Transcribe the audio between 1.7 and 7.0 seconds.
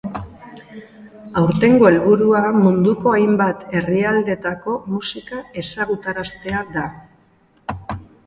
helburua munduko hainbat herrialdetako musika ezagutaraztea da.